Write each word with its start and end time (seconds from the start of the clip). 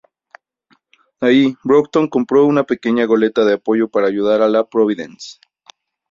Ahí 1.19 1.55
Broughton 1.63 2.07
compró 2.07 2.45
una 2.47 2.63
pequeña 2.63 3.05
goleta 3.05 3.45
de 3.45 3.53
apoyo 3.53 3.87
para 3.87 4.07
ayudar 4.07 4.41
a 4.41 4.47
la 4.49 4.67
"Providence". 4.67 5.37